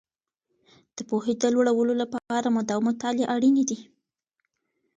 د 0.95 0.97
پوهې 1.09 1.33
د 1.41 1.43
لوړولو 1.53 1.93
لپاره 2.01 2.47
مداوم 2.57 2.85
مطالعه 2.89 3.29
اړینې 3.35 3.63
دي. 3.69 3.77